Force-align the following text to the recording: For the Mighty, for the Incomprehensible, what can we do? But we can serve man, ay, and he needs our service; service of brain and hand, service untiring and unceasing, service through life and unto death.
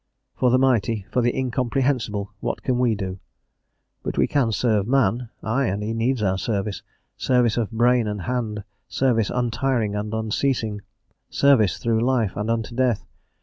For 0.35 0.49
the 0.49 0.57
Mighty, 0.57 1.05
for 1.11 1.21
the 1.21 1.37
Incomprehensible, 1.37 2.31
what 2.39 2.63
can 2.63 2.79
we 2.79 2.95
do? 2.95 3.19
But 4.01 4.17
we 4.17 4.25
can 4.25 4.51
serve 4.51 4.87
man, 4.87 5.29
ay, 5.43 5.65
and 5.67 5.83
he 5.83 5.93
needs 5.93 6.23
our 6.23 6.39
service; 6.39 6.81
service 7.17 7.55
of 7.55 7.69
brain 7.69 8.07
and 8.07 8.23
hand, 8.23 8.63
service 8.87 9.29
untiring 9.29 9.93
and 9.95 10.11
unceasing, 10.11 10.81
service 11.29 11.77
through 11.77 11.99
life 12.01 12.35
and 12.35 12.49
unto 12.49 12.73
death. 12.75 13.05